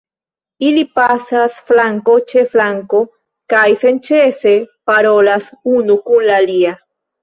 Ili 0.69 0.83
pasas 0.99 1.59
flanko 1.67 2.17
ĉe 2.33 2.45
flanko 2.55 3.03
kaj 3.57 3.69
senĉese 3.85 4.59
parolas 4.93 5.57
unu 5.79 6.03
kun 6.13 6.31
la 6.31 6.45
alia. 6.45 6.79